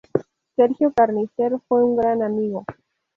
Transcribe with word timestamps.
Sergio 0.55 0.91
Carnicer 0.93 1.59
fue 1.67 1.83
un 1.85 1.95
gran 1.97 2.23
amigo. 2.23 2.65